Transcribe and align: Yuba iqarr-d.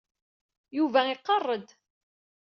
Yuba 0.77 1.01
iqarr-d. 1.13 1.67